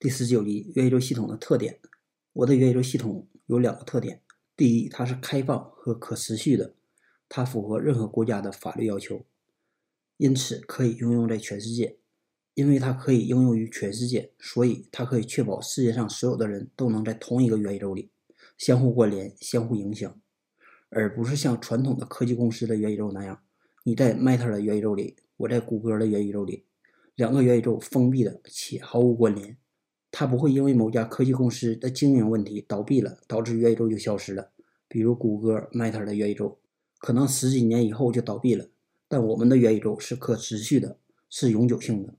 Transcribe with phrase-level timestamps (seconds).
[0.00, 1.78] 第十九集元宇宙系统的特点。
[2.32, 4.22] 我的元宇宙系统有两个特点：
[4.56, 6.74] 第一，它是开放和可持续的，
[7.28, 9.26] 它符合任何国家的法律要求，
[10.16, 11.98] 因此可以应用在全世界。
[12.54, 18.10] 因为它可以应用于全世界，所以它可以确保世界上所有的人都能在同一个元宇宙里
[18.56, 20.18] 相互关联、相互影响，
[20.88, 23.42] 而不是像传统的科技公司的元宇宙那样，
[23.84, 26.64] 你在 Meta 的元宇宙里，我在谷歌的元宇宙里，
[27.16, 29.58] 两个元宇宙封闭的且毫无关联。
[30.20, 34.50] 它不会因为某家科技公司的经营问题倒闭了，导致元宇宙就消失了。
[34.86, 36.58] 比如谷歌 Meta 的元宇宙，
[36.98, 38.66] 可能十几年以后就倒闭了，
[39.08, 40.98] 但我们的元宇宙是可持续的，
[41.30, 42.12] 是永久性的。